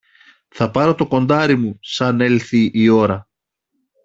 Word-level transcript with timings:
Θα 0.47 0.71
πάρω 0.71 0.95
το 0.95 1.07
κοντάρι 1.07 1.55
μου, 1.57 1.79
σαν 1.81 2.21
έλθει 2.21 2.69
η 2.73 2.89
ώρα. 2.89 3.29